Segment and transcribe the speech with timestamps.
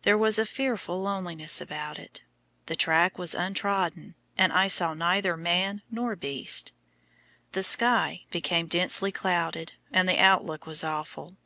[0.00, 2.22] There was a fearful loneliness about it.
[2.68, 6.72] The track was untrodden, and I saw neither man nor beast.
[7.52, 11.36] The sky became densely clouded, and the outlook was awful.